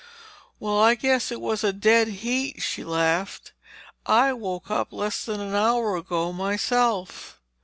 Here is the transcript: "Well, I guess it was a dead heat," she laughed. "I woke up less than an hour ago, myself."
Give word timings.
"Well, 0.59 0.79
I 0.79 0.95
guess 0.95 1.31
it 1.31 1.39
was 1.39 1.63
a 1.63 1.71
dead 1.71 2.07
heat," 2.07 2.59
she 2.63 2.83
laughed. 2.83 3.51
"I 4.07 4.33
woke 4.33 4.71
up 4.71 4.91
less 4.91 5.23
than 5.23 5.39
an 5.39 5.53
hour 5.53 5.95
ago, 5.95 6.33
myself." 6.33 7.39